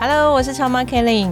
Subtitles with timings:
[0.00, 1.28] Hello，我是超妈 Kelly。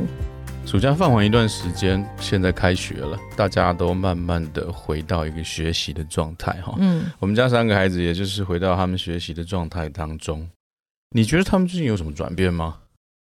[0.67, 6.75] 暑假放完一段时间，现在开学了，大家都慢慢的回到一个学习的状态哈。
[6.79, 10.51] 嗯，我们家三个孩子也就是回到他们学习的状态当中。
[11.11, 12.79] 你觉得他们最近有什么转变吗？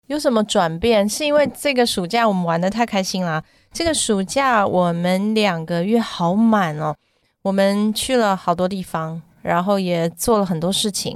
[0.07, 1.07] 有什么转变？
[1.07, 3.43] 是因为这个暑假我们玩的太开心啦。
[3.71, 6.96] 这个暑假我们两个月好满哦，
[7.43, 11.16] 我们去了好多地方，然后也做了很多事情。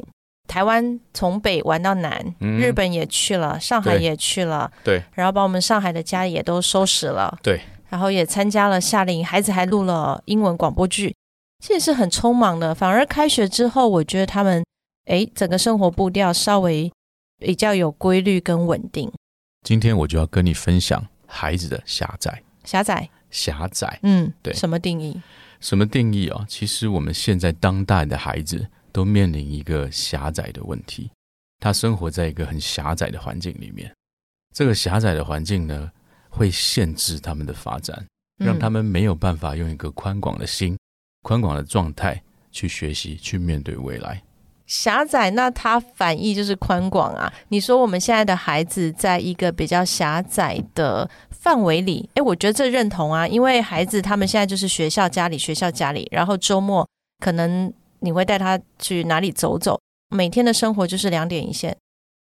[0.53, 11.15] 台湾从北玩到南，日本也去了，上海也去了，对，然后把我们上海的家也都收拾了，对，然后也参加了夏令营，孩子还录了英文广播剧，
[11.59, 12.75] 这也是很匆忙的。
[12.75, 14.63] 反而开学之后，我觉得他们
[15.05, 16.91] 哎，整个生活步调稍微
[17.39, 19.11] 比较有规律跟稳定。
[19.63, 25.19] 今天我就要跟你分享孩子的狭窄，狭窄，狭窄，嗯，对，什么定义？
[25.59, 26.45] 什么定义啊？
[26.47, 28.67] 其实我们现在当代的孩子。
[28.93, 31.09] 都面临一个狭窄的问题，
[31.59, 33.91] 他生活在一个很狭窄的环境里面，
[34.53, 35.91] 这个狭窄的环境呢，
[36.29, 38.05] 会限制他们的发展，
[38.37, 40.77] 让他们没有办法用一个宽广的心、
[41.23, 42.21] 宽广的状态
[42.51, 44.21] 去学习、去面对未来。
[44.67, 47.33] 狭窄，那它反义就是宽广啊！
[47.49, 56.87] 你说我们现在的孩子在一个比较狭窄的范围里，诶，我觉得这认同啊，因为孩子他们现在就是学校、家里、学校、家里，然后周末
[57.19, 57.73] 可能。
[58.03, 59.79] 你会带他去哪里走走？
[60.09, 61.75] 每天的生活就是两点一线，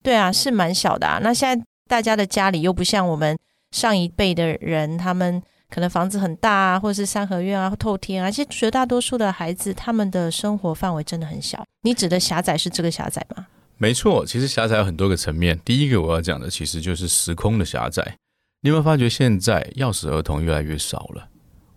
[0.04, 1.20] 对啊，是蛮小的啊。
[1.24, 3.36] 那现在大家的家里又不像我们
[3.72, 8.30] 上一辈的人，他们可能房子很大啊，或者是三合院啊、透天啊。
[8.30, 11.66] 其实绝大多数的孩子，他们的生活范围真的很小。
[11.82, 13.48] 你指的狭窄是这个狭窄吗？
[13.78, 15.58] 没错，其实狭窄有很多个层面。
[15.64, 18.18] 第一个我要讲的，其实就是时空的狭窄。
[18.62, 21.30] 你有没有发觉现在钥匙儿童越来越少了？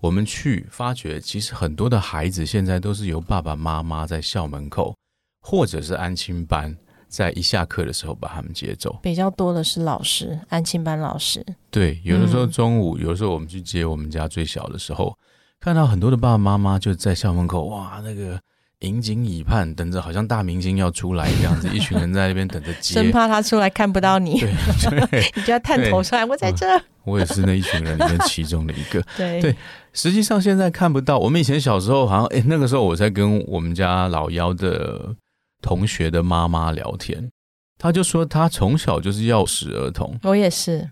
[0.03, 4.97] 我们去发觉，其实很多的孩子现在都是由爸爸妈妈在校门口，
[5.41, 6.77] 或者是安亲班，
[7.07, 8.99] 在一下课的时候把他们接走。
[9.01, 11.47] 比较多的是老师，安亲班老师。
[11.71, 15.17] 对，有的时候中午，有的时候我们去接我们家最小的时候，
[15.61, 18.41] 看到很多的爸爸妈妈就在校门口，哇，那个。
[18.83, 26.67] 引颈以盼，等着好像大明星要出来这样子，一群人在那边等着接，生怕他出来看不到你，对， 你就要探头出来，我在这。
[27.05, 29.03] 我也是那一群人里面其中的一个。
[29.19, 29.57] 对对，
[29.93, 31.19] 实际上现在看不到。
[31.19, 35.15] 我们以前小时候好像，哎，那个时候我在跟我们家老幺的
[35.61, 37.29] 同学的妈妈聊天，
[37.77, 40.17] 他就说他从小就是钥匙儿童。
[40.23, 40.91] 我也是。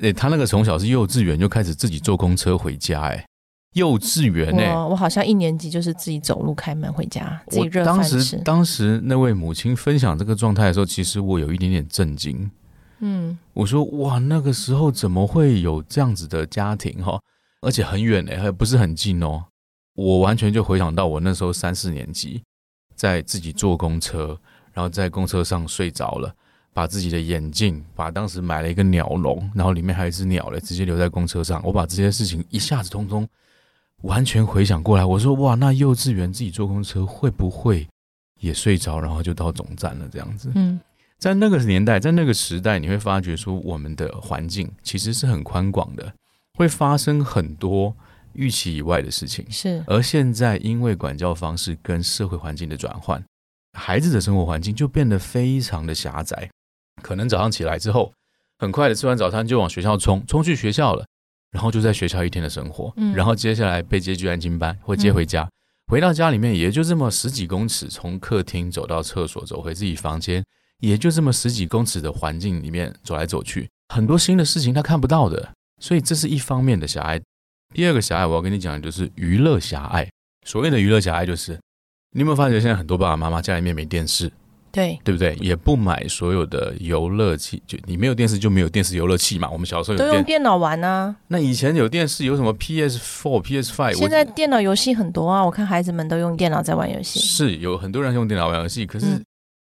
[0.00, 3.24] 哎，他那个从小是幼稚园就开始自己坐公车回家，哎。
[3.78, 4.86] 幼稚园呢？
[4.88, 8.16] 我好像一年级就是自己走路开门回家，自己热饭吃。
[8.16, 12.50] 当时，当时那位母亲分享这个状态的时候，其实我有一点点震惊。
[13.00, 17.18] 嗯，我说哇，那个时候怎么会有这样子的家庭哈？
[17.62, 19.44] 而且很远呢，还不是很近哦。
[19.94, 22.42] 我完全就回想到我那时候三四年级，
[22.94, 24.38] 在自己坐公车，
[24.72, 26.32] 然后在公车上睡着了，
[26.72, 31.60] 把自己的眼镜，把当时买了一个鸟笼，然后里面还有一只鸟嘞，直接留在公车上。
[31.64, 33.28] 我把这些事情一下子通通。
[34.02, 37.86] 完全回想过来，我说哇，那幼稚园自己坐公车会不会
[38.40, 40.52] 也睡着，然后就到总站了这样子？
[40.54, 40.78] 嗯，
[41.18, 46.12] 在那个年代，在那个时代，你会发觉说，我们的环境其实是很宽广的，
[46.54, 47.94] 会发生很多
[48.34, 49.44] 预期以外的事情。
[49.50, 53.24] 是，而现在因为管教方式跟社会环境的转换，
[53.76, 56.48] 孩子的生活环境就变得非常的狭窄。
[57.02, 58.12] 可能早上起来之后，
[58.58, 61.04] 很快的吃完早餐就往学校冲，冲去学校了。
[61.50, 65.48] 然后就在学校一天的生活，然后接下来被接去安静班或接回家，
[65.86, 70.44] 回到家里面也就这么十几公尺，从客厅走到厕所，走回自己房间，
[70.80, 77.20] 也就这么十几公尺的环境里面走来走去，很多新的事情他看不到的，所以这是一方面的狭隘。
[77.74, 80.08] 第二个狭隘，我要跟你讲的就是娱乐狭隘。
[80.46, 81.58] 所谓的娱乐狭隘，就是
[82.12, 84.30] 你有没有发觉现在很多爸爸妈妈家里面没电视？
[84.70, 85.34] 对对不对？
[85.40, 89.48] 也不买所有的游乐器，就你没有电视就没有电视游乐器嘛。
[89.50, 91.14] 我们小时候都用电脑玩啊。
[91.28, 93.94] 那以前有电视有什么 PS Four、PS Five？
[93.94, 97.18] 现在电脑游戏很多啊，我看孩子们都用电脑在玩游戏。
[97.18, 99.06] 是有很多人用电脑玩游戏，可是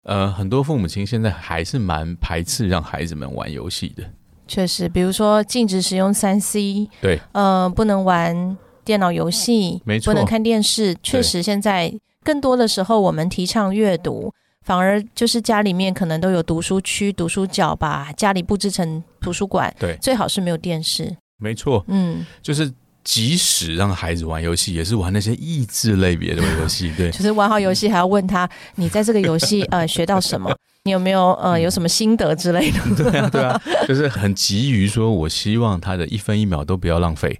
[0.04, 4.04] 呃，很多父母亲现在还是蛮排斥让孩子们玩游戏的。
[4.48, 10.96] 确实，比如说禁止使用三 C，对，呃，不能玩电脑游戏，没错，不能看电视。
[11.02, 11.94] 确实，现在
[12.24, 14.34] 更多的时候我们提倡阅读。
[14.72, 21.14] 反而就是家里面可能都有读书区、读书角吧，家里布置成图书馆，对，最好是没有电视。
[21.44, 22.72] 没错，嗯，就是
[23.04, 30.56] 即使让孩子玩游戏，也是玩那些益智类别的游戏， 对，就是玩好游戏还要问他，你在这个游戏 呃学到什么？
[30.86, 32.80] 你有没有呃有什么心得之类的？
[32.96, 37.38] 对啊，对啊，就是很急于说，我希望他的一分一秒都不要浪费。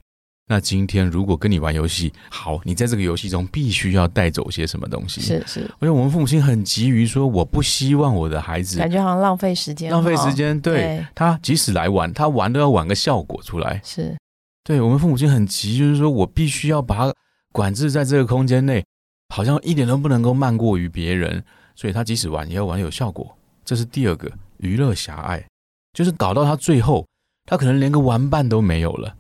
[0.52, 5.22] 那今天如果跟你玩游戏，好，你在这个游戏中必须要带走些什么东西？
[5.22, 10.60] 是是，而且我们父母亲很急于说，我不希望我的孩子感觉好像浪费时间，浪费时间。
[10.60, 13.80] 对对他即使来玩，他玩都要玩个效果出来。
[13.82, 14.14] 是
[14.66, 17.14] 对我们父母亲很急，就是说我必须要把他
[17.54, 18.84] 管制在这个空间内，
[19.34, 21.42] 好像一点都不能够慢过于别人，
[21.78, 23.34] 所以他即使玩也要玩有效果。
[23.64, 25.42] 这是第二个娱乐狭隘，
[25.94, 27.08] 就是搞到他最后，
[27.46, 29.16] 他可能连个玩伴都没有了。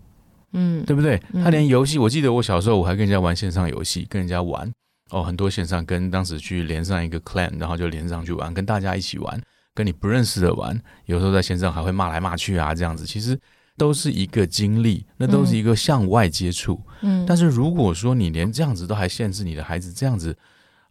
[0.54, 1.22] 嗯，对不对？
[1.34, 4.72] 嗯他连游戏，我记得我小时候我还跟人家玩线上游戏，跟人家玩
[5.10, 9.42] 哦，很多线上跟当时去连上一个 clan，然后就连上去玩，跟大家一起玩，
[9.74, 13.38] 跟你不认识的玩，有时候在线上还会骂来骂去啊，这样子，其实
[13.78, 16.82] 都是一个经历，那都是一个向外接触。
[17.02, 20.38] 嗯，但是如果说你连这样子都还限制你的孩子，这样子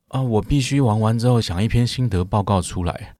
[0.08, 3.14] 啊，我必须玩完之后想一篇心得报告出来，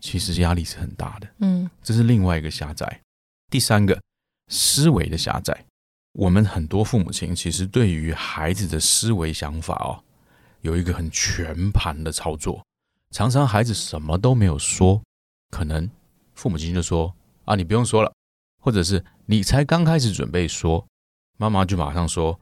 [0.00, 1.28] 其实压力是很大的。
[1.40, 3.00] 嗯这是另外一个狭窄。
[3.50, 4.00] 第三个，
[4.48, 5.64] 思维的狭窄。
[6.12, 9.98] 我们很多父母亲其实对于孩子的思维想法哦，
[10.60, 12.62] 有一个很全盘的操作。
[13.10, 15.00] 常常孩子什么都没有说，
[15.50, 15.88] 可能
[16.34, 17.12] 父母亲就说
[17.44, 18.12] ：“啊，你不用说了。”
[18.60, 20.86] 或者是你才刚开始准备说，
[21.36, 22.38] 妈妈就马上说：“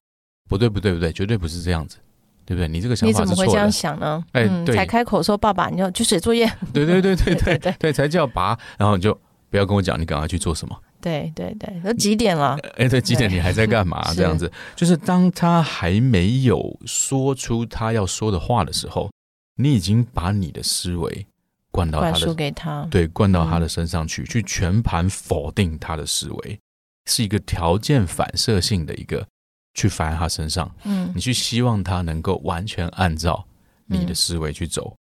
[0.49, 1.96] 不对，不对，不对，绝对不是这样子，
[2.44, 2.69] 对不对？
[2.69, 4.25] 你这个想法是错的。”你怎么会这样想呢？
[4.32, 9.19] 哎，对，才开口说：“爸爸，你要去写作业。”对对对对对对，才叫拔，然后你就
[9.49, 10.76] 不要跟我讲，你赶快去做什么。
[11.00, 12.58] 对对对，都几点了？
[12.76, 14.02] 哎，对，几点你还在干嘛？
[14.14, 19.11] 这样子，就是当他还没有说出他要说的话的时候，
[19.56, 21.26] 你已经把你的思维
[21.70, 22.87] 灌到输他的给他。
[22.91, 26.58] 对，灌到他嗯的身上去，去全盘否定他的思维，
[27.06, 29.26] 是一个条件反射性的一个
[29.75, 33.44] 去反映他身上，嗯你去希望他能够完全按照
[33.87, 34.94] 你的嗯思维去走。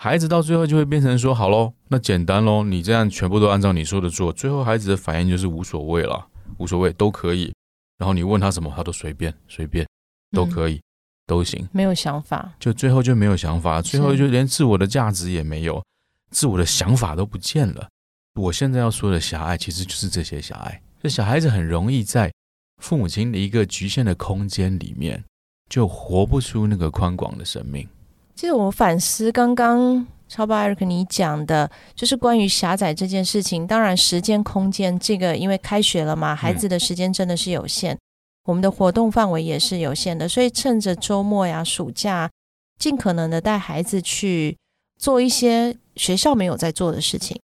[0.00, 6.24] 孩子到最后就会变成说：“好喽，那简单喽，你这样全部都按照你说的做。”最后孩子的反应就是无所谓了，
[6.58, 7.52] 无所谓都可以。
[7.98, 9.84] 然后你问他什么，他都随便随便
[10.30, 10.80] 都嗯可以，
[11.26, 11.68] 都行。
[11.72, 12.54] 没有想法。
[12.60, 15.82] 就最后就没有想法，最后就连自我的价值也没有，
[16.30, 17.88] 自我的想法都不见了。
[18.36, 20.80] 我现在要说的狭隘，其实就是这些狭隘。
[21.02, 22.32] 这小孩子很容易在
[22.80, 25.24] 父母亲的一个局限的空间里面，
[25.68, 27.84] 就活不出那个宽广的生命。
[28.38, 33.66] 其实我反思刚刚超爸艾瑞克你讲的，就是关于狭窄这件事情。
[33.66, 37.98] 当然，时间、空间这个，因为开学了嘛，孩子的时间真的是有限，
[38.44, 42.30] 我们的活动范围也是有限的，所以趁着周末呀、暑假，
[42.78, 44.56] 尽可能的带孩子去
[45.00, 47.36] 做一些学校没有在做的事情。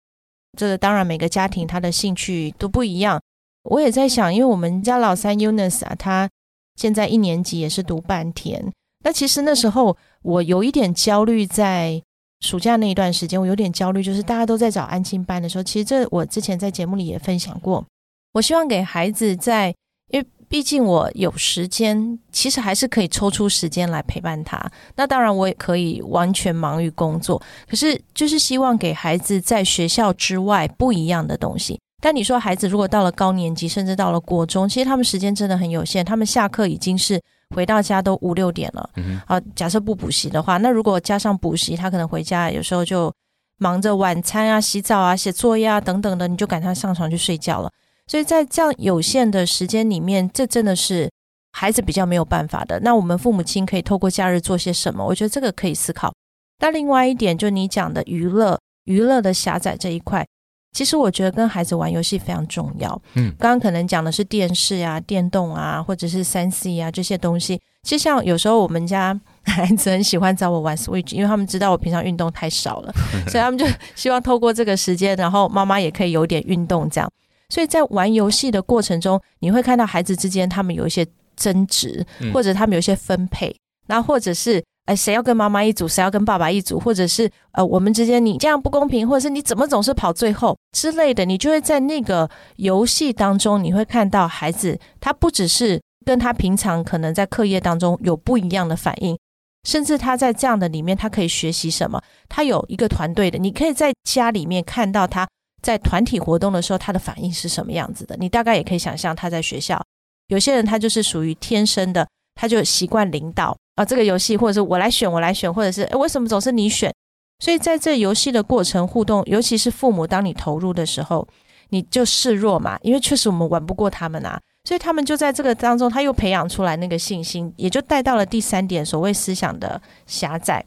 [0.55, 3.19] 这个当然每个家庭他的兴趣都不一样。
[3.63, 6.29] 我也在想，因为我们家老三 Eunice 啊，他
[6.75, 8.71] 现在一年级也是读半天。
[9.05, 12.01] 那其实那时候我有一点焦虑，在
[12.39, 17.85] 暑假那一段时间，我有点焦虑，就是大家都在找安亲班的时候，其实这我之前在节目里也分享过。
[18.33, 19.73] 我希望给孩子在，
[20.09, 24.59] 因为毕竟我有时间，其实还是可以抽出时间来陪伴他。
[24.95, 31.79] 那当然，我也可以完全忙于工作，可是就是希望给孩子在学校之外不一样的东西。
[32.01, 37.21] 但你说孩子如果到了高年级，甚至到了国中，其实他们时间真的很有限，他们下课已经是
[37.53, 38.89] 回到家都五六点了。
[38.95, 43.13] 嗯啊，假设不补习的话，那如果加上补习，他可能回家有时候就
[43.59, 47.69] 忙着晚餐啊、洗澡啊、写作业啊等等的，你就赶他上床去睡觉了。
[48.07, 51.09] 所以在这样有限的时间里面，这真的是
[51.51, 52.79] 孩子比较没有办法的。
[52.81, 55.05] 那我们父母亲可以透过假日做些什么？
[55.05, 56.11] 我觉得这个可以思考。
[56.59, 60.25] 那另外一点，就你讲的娱乐，娱乐的狭窄这一块，
[60.73, 63.01] 其实我觉得跟孩子玩游戏非常重要。
[63.13, 67.61] 嗯刚刚可能讲的是电视啊、电动啊，或者是三 C 啊这些东西。
[67.83, 72.93] 其实像有时候我们家孩子很喜欢找我玩 Switch，因为他们知道我平常运动太少了，
[73.27, 77.09] 所以他们就希望透过这个时间，然后妈妈也可以有点运动这样。
[77.49, 99.17] 所以在玩游戏的过程中，你会看到孩子之间他们有一些争执，嗯或者他们有一些分配，然后或者是哎谁要跟妈妈一组，谁要跟爸爸一组，或者是呃我们之间你这样不公平，或者是你怎么总是跑最后之类的，你就会在那个游戏当中，你会看到孩子他不只是跟他平常可能在课业当中有不一样的反应。
[99.65, 102.01] 甚至他在这样的里面，他可以学习什么？
[102.27, 105.25] 他有一个团队的，你可以在家里面看到他
[105.61, 108.17] 在团体活动的时候，他的反应是什么样子的。
[108.19, 109.81] 你大概也可以想象他在学校，
[110.27, 116.93] 有些人他就是属于天生的，他就习惯领导啊，这个游戏或者是我来选，我来选，或者是诶为什么总是你选？
[117.39, 121.27] 所以在这游戏的过程互动，尤其是父母，当你投入的时候，
[121.69, 130.63] 你就示弱嘛，因为确实我们玩不过他们啊，所以他们就在这个当中，他又培养出来那个信心，也就带到了第三点，所谓思想的狭窄。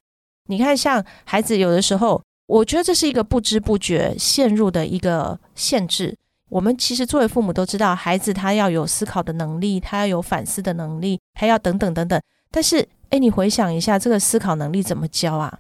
[0.49, 6.15] 你看，像孩子有的时候，我觉得这是一个不知不觉陷入的一个限制。
[6.49, 12.21] 我们其实作为父母都知道，孩子他要有思考的能力，他要有反思的能力，还要等等等等。
[12.51, 15.59] 但是，哎，你回想一下，这个思考能力怎么教啊？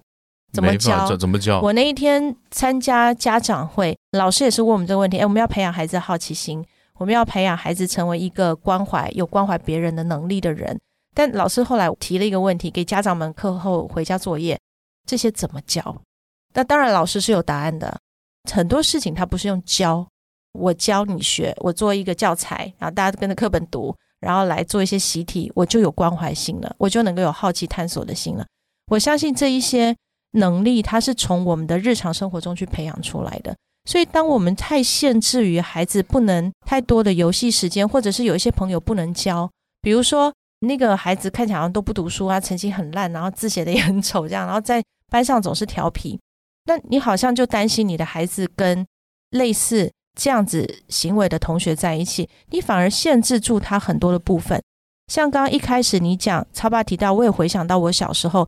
[0.52, 1.16] 怎么教？
[1.16, 1.60] 怎么教？
[1.60, 5.18] 我那一天参加家长会，老师也是问我们这个问题。
[5.18, 6.64] 哎，我们要培养孩子好奇心，
[6.98, 10.78] 我们要培养孩子成为一个关怀、有关怀别人的能力的人。
[11.14, 14.58] 但老师后来提了一个问题，给家长们课后回家作业，
[15.06, 16.02] 这些怎么教？
[16.54, 17.98] 那当然，老师是有答案的。
[18.50, 20.06] 很多事情他不是用教，
[20.52, 28.46] 我教你学，我做一个教材，然后大家跟着课本读，然后来做一些习题，我就有关怀心了，我就能够有好奇探索的心了。
[28.88, 29.96] 我相信这一些。
[30.32, 33.56] 能力，它是从我们的日常生活中去培养出来的。
[33.88, 39.48] 所以，当我们太限制于孩子不能太多的游戏时间，或者是有一些朋友不能教，
[39.80, 40.30] 比如说
[40.60, 46.20] 那个孩子看起来好像都不读书啊，成绩很烂，然后字写的也很丑，这样，然后在班上总是调皮，
[46.66, 48.86] 那你好像就担心你的孩子跟
[49.30, 54.60] 类似这样子行为的同学在一起，你反而限制住他很多的部分。
[55.06, 58.44] 像刚刚一开始你讲超爸提到，我也回想到我小时候。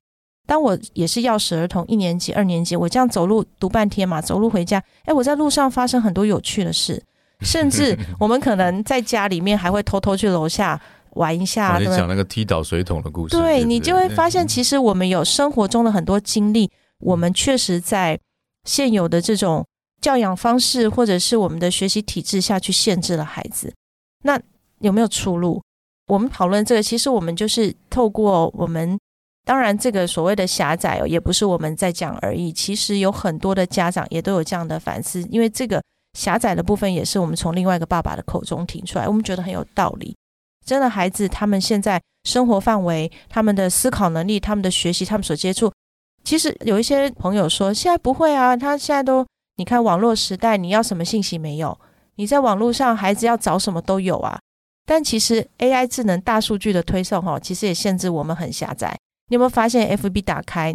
[0.46, 7.02] 当我也是钥匙儿童一年级、二年级，我这样走路读半天嘛，走路回家，哎，我在路上发生很多有趣的事，
[7.42, 11.76] 甚至我们可能在家里面还会偷偷去楼下玩一下。
[11.78, 16.70] 你讲那个踢倒水桶的故事，对你就会发现，其实我们有生活中的很多经历，
[17.00, 18.18] 我们确实在
[18.64, 19.66] 现有的这种
[20.00, 23.72] 教养方式或者是我们的学习体制下去限制了孩子。
[24.24, 24.40] 那
[24.80, 25.62] 有没有出路？
[26.06, 28.98] 我们讨论这个，其实我们就是透过我们。
[29.44, 32.52] 当然，这个所谓的狭窄哦，也不是我们在讲而已。
[32.52, 35.82] 其实有很多的家长也都有这样的反思，因为这个
[36.18, 40.14] 狭窄的部分也是我们从另外一个爸爸的口中听出来，我们觉得很有道理。
[40.66, 45.72] 真的，孩子他们现在生活范围、他们的思考能力、他们的学习、他们所接触，
[46.22, 49.26] 其实有一些朋友说现在不会啊，他现在都
[49.58, 51.78] 你看网络时代，你要什么信息没有？
[52.14, 54.38] 你在网络上，孩子要找什么都有啊。
[54.86, 58.96] 但其实 AI 智能、大数据的推送哈，其实也限制我们很狭窄。
[59.28, 60.72] 你有没有发现，FB 打开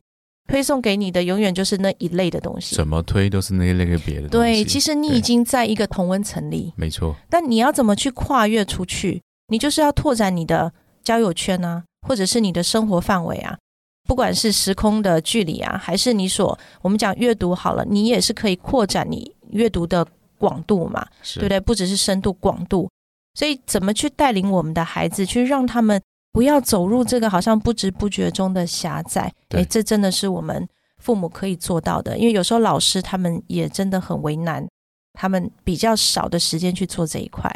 [0.49, 2.75] 推送给你的永远就是那一类的东西？
[2.75, 4.27] 怎么推都是那一类个别的。
[4.27, 7.15] 对，其实你已经在一个同温层里，没错。
[7.29, 9.21] 但你要怎么去跨越出去？
[9.47, 10.71] 你就是要拓展你的
[11.01, 13.57] 交友圈啊，或者是你的生活范围啊，
[14.07, 20.05] 不管是时空的距离啊，还是你所我们讲阅读好了，你也是可以扩展你阅读的
[20.37, 21.05] 广度嘛，
[21.35, 21.59] 对不对？
[21.59, 22.89] 不只是深度，广度。
[23.35, 26.01] 所以怎么去带领我们的孩子，去让他们？
[26.33, 30.67] 不要走入这个好像不知不觉中的狭窄，哎，这真的是我们
[30.97, 32.17] 父母可以做到的。
[32.17, 34.67] 因为有时候老师他们也真的很为难，
[35.13, 37.47] 他们比较少的时间去做这一块，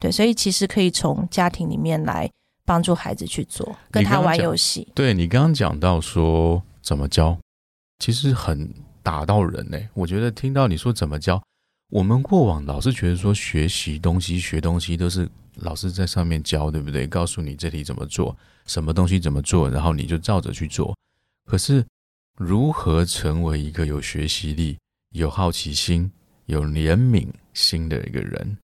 [0.00, 2.26] 对，所以其实可以从家庭里面来
[2.64, 4.86] 帮助孩子去做，跟他玩游戏。
[4.94, 7.38] 对你刚刚讲到说怎么教，
[7.98, 9.78] 其实很打到人呢。
[9.94, 11.42] 我觉得听到你说怎么教，
[11.90, 15.28] 我们过往老是觉得说学习东西、学东西都是。
[15.58, 17.06] 老师在上面教，对不对？
[17.06, 20.92] 告诉你这题怎么做，什么东西怎么做，然后你就照着去做。
[21.46, 21.86] 可是，
[22.36, 24.76] 如何成为一个有学习力、
[25.10, 26.10] 有好奇心、
[26.46, 28.58] 有怜悯心的一个人？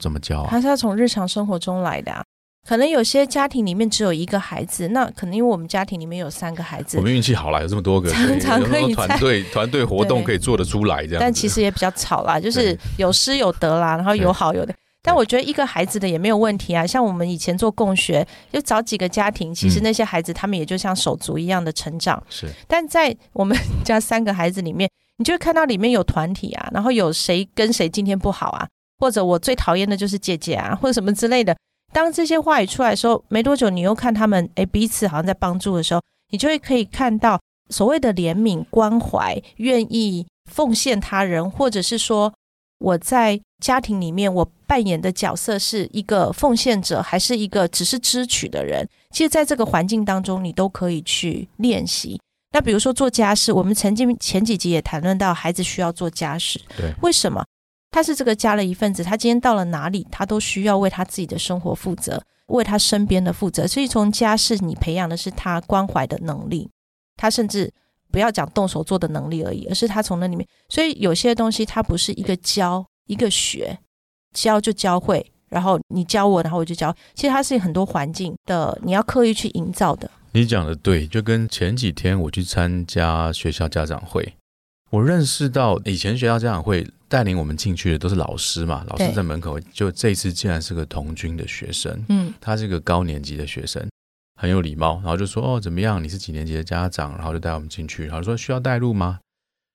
[0.00, 0.48] 怎么教啊？
[0.50, 2.24] 他是要从日常生活中来的啊。
[2.66, 11.20] 可能有些家庭里面只有一个孩子，那可能因为我们家庭里面有三个孩子，我们运气好了，有这么多个，常常可以团队 团队活动可以做得出来这样。
[11.20, 14.72] 但其实也比较吵啦，就是有失有得啦，然后有好有的。
[15.04, 22.22] 但我觉得一个孩子的也没有问题啊，像我们以前做共学，就找几个家庭，其实那些孩子他们也就像手足一样的成长。
[22.30, 28.68] 是，但在我们家三个孩子里面，你就会看到里面有团体啊，然后有谁跟谁今天不好啊，
[29.00, 31.56] 或者我最讨厌的就是姐姐啊，或者什么之类的。
[31.92, 42.32] 当这些话语出来的时候，没多久你又看他们，哎，彼此好像在帮助的时候，你就会可以看到所谓的怜悯、关怀、愿意奉献他人，或者是说。
[42.82, 48.84] 我在家庭里面，我扮演的角色是一个奉献者，还是一个只是支取的人？
[49.12, 52.20] 其实，在这个环境当中，你都可以去练习。
[52.50, 56.60] 那比如说做家事，我们曾经前几集也谈论到，孩子需要做家事。
[56.76, 57.44] 对，为什么？
[57.92, 63.68] 他是这个家的一份子，他今天到了哪里，他都需要为他自己的生活负责，为他身边的负责。
[63.68, 66.68] 所以，从家是，你培养的是他关怀的能力，
[67.16, 67.72] 他甚至。
[68.10, 70.46] 不要讲动手做的能力而已，而是他从那里面。
[70.68, 73.78] 所以有些东西它不是一个教一个学，
[74.34, 76.94] 教就教会，然后你教我，然后我就教。
[77.14, 80.10] 其实它是很多环境的，你要刻意去营造的。
[80.32, 84.34] 你讲的对，就跟前几天我去参加学校家长会，
[84.90, 89.60] 我认识到以前学校家长会带领我们进去的都是老师嘛，老师在门口。
[89.70, 93.86] 就这一次竟然是个童军的学生，嗯，他是个高年级的学生，
[94.40, 97.12] 很有礼貌，然后就说哦怎么样，你是几年级的家长？
[97.16, 99.20] 然后就带我们进去，然后说需要带路吗？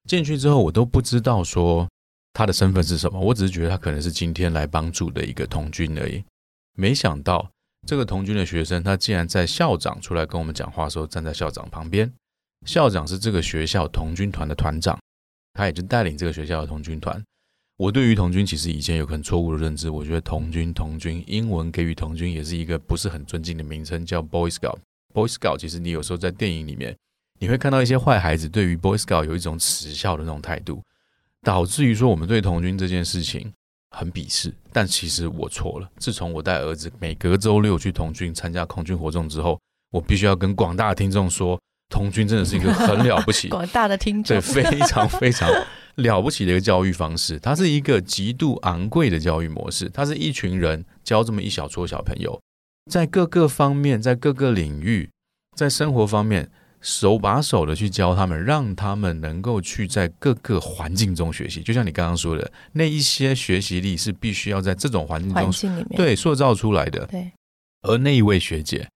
[0.10, 1.88] 进去之后我都不知道说
[2.34, 6.24] 他的身份是什么，我只是觉得他可能是今天来帮助的一个童军而已。
[6.76, 7.48] 没想到
[7.86, 12.12] 这个童军的学生，他竟然在校长出来跟我们讲话的时候，站在校长旁边。
[12.66, 14.98] 校长是这个学校童军团的团长，
[15.58, 17.22] 他也就带领这个学校的童军团。
[17.78, 24.78] 我对于童军其实以前有很错误的认知，我觉得童军童军英文给予童军也是一个不是很尊敬的名称，叫 Boy Scout。
[25.14, 26.96] Boy Scout 其实你有时候在电影里面，
[27.40, 30.84] 你会看到一些坏孩子对于 Boy Scout 有一种耻笑的那种态度，
[31.42, 33.52] 导致于说我们对童军这件事情
[33.90, 34.54] 很鄙视。
[34.72, 35.90] 但其实我错了。
[35.98, 39.60] 自从我带儿子每隔周六去童军参加空军活动之后，
[39.92, 41.60] 我必须要跟广大听众说，
[41.90, 45.50] 童军真的是一个很了不起、 广大的听众对，非常非常
[45.96, 47.40] 了不起的一个教育方式。
[47.40, 52.40] 它是一个极度昂贵的教育模式，它是一群人教这么一小撮小朋友，
[52.92, 55.10] 在各个方面，在各个领域，
[55.56, 56.50] 在生活方面。
[56.80, 61.60] 手把手的去教他们，让他们能够去在各个环境中学习。
[61.64, 67.04] 就像你刚刚说的，那一些学习力是必须要在这种环境中对塑造出来的。
[67.08, 67.32] 对，
[67.82, 68.88] 而那一位学姐，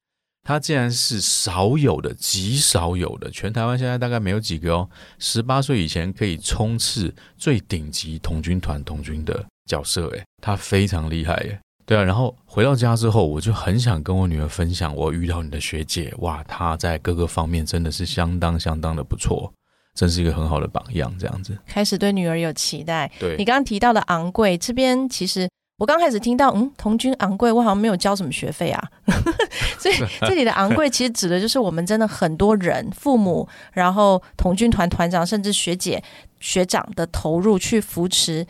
[0.43, 4.89] 她竟然是少有的、极少有的，全台湾现在大概没有几个哦。
[5.19, 11.59] 十八岁以前可以冲刺最顶级童军团童军的角色，诶，他非常厉害，耶。
[11.85, 12.03] 对啊。
[12.03, 19.53] 然后回到家之后，我就很想跟我女儿分享，我遇到你的学姐，哇，她在各个方面真的是相当相当的不错，
[19.93, 21.13] 真是一个很好的榜样。
[21.19, 23.11] 这样子，开始对女儿有期待。
[23.19, 25.47] 对你刚刚提到的昂贵，这边其实
[25.81, 28.87] 我刚开始听到，嗯，童军昂贵，我好像没有交什么学费啊。
[29.79, 36.03] 所以这里的昂贵其实指的就是我们真的很多人，父母，然后童军团团长，甚至学姐、
[36.39, 38.45] 学长的投入去扶持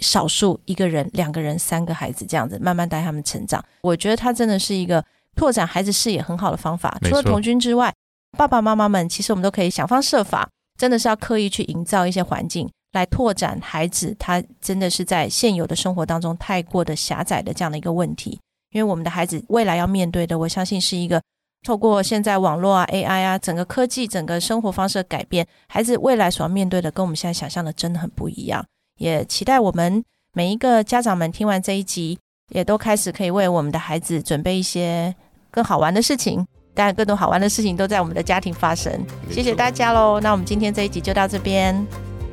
[0.00, 3.64] 少数一个人、两个人、三个孩子这样子，慢慢带他们成长。
[3.80, 5.02] 我觉得它真的是一个
[5.34, 6.94] 拓展孩子视野很好的方法。
[7.04, 7.90] 除了童军之外，
[8.36, 12.68] 爸爸妈妈们其实我们都可以想方设法，真的是要刻意去营造一些环境。
[12.92, 18.40] 来拓展孩子，他真的是在现有的生活当中太过的狭窄的这样的一个问题。
[18.72, 21.22] 因为我们的孩子未来要面对的，我相信是一个
[21.62, 28.64] 透过现在网络啊、AI 啊、整个科技、整个生活方式的改变，孩子未来所要面对的跟我们现在想象的真的很不一样。
[28.98, 32.18] 也期待我们每一个家长们听完这一集，
[32.50, 35.14] 也都开始可以为我们的孩子准备一些
[35.50, 36.46] 更好玩的事情。
[36.74, 38.92] 当然，更多好玩的事情都在我们的家庭发生。
[39.30, 40.20] 谢谢大家喽！
[40.20, 41.74] 那我们今天这一集就到这边，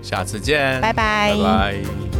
[0.04, 1.34] 下次见，拜拜。
[1.34, 2.13] 拜拜